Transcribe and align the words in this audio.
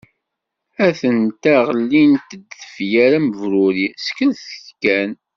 Atent-a 0.85 1.55
ɣellint-d 1.67 2.41
tefyar 2.59 3.11
am 3.17 3.27
ubruri, 3.29 3.87
skelset 4.05 4.67
kan! 4.81 5.11